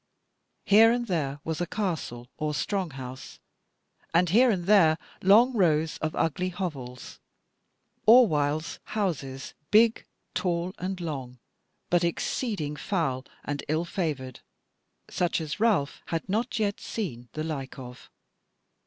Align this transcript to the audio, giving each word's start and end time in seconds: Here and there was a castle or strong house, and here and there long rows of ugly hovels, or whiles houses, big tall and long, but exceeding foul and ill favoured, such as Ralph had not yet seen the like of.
Here 0.65 0.91
and 0.91 1.05
there 1.05 1.39
was 1.43 1.61
a 1.61 1.67
castle 1.67 2.27
or 2.39 2.55
strong 2.55 2.89
house, 2.89 3.37
and 4.15 4.29
here 4.31 4.49
and 4.49 4.65
there 4.65 4.97
long 5.21 5.53
rows 5.53 5.99
of 5.99 6.15
ugly 6.15 6.49
hovels, 6.49 7.19
or 8.07 8.25
whiles 8.25 8.79
houses, 8.97 9.53
big 9.69 10.07
tall 10.33 10.73
and 10.79 10.99
long, 10.99 11.37
but 11.91 12.03
exceeding 12.03 12.75
foul 12.75 13.27
and 13.43 13.63
ill 13.67 13.85
favoured, 13.85 14.39
such 15.07 15.39
as 15.39 15.59
Ralph 15.59 16.01
had 16.07 16.27
not 16.27 16.57
yet 16.57 16.79
seen 16.79 17.29
the 17.33 17.43
like 17.43 17.77
of. 17.77 18.09